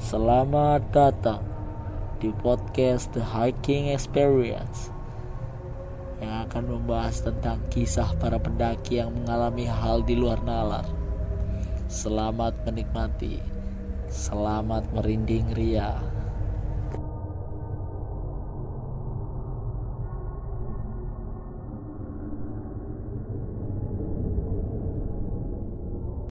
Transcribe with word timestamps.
Selamat 0.00 0.80
datang 0.88 1.44
di 2.16 2.32
podcast 2.40 3.12
The 3.12 3.20
Hiking 3.20 3.92
Experience 3.92 4.88
yang 6.16 6.48
akan 6.48 6.64
membahas 6.64 7.20
tentang 7.20 7.60
kisah 7.68 8.16
para 8.16 8.40
pendaki 8.40 9.04
yang 9.04 9.12
mengalami 9.12 9.68
hal 9.68 10.00
di 10.00 10.16
luar 10.16 10.40
nalar. 10.40 10.88
Selamat 11.92 12.56
menikmati. 12.64 13.36
Selamat 14.08 14.88
merinding 14.96 15.52
ria. 15.52 16.00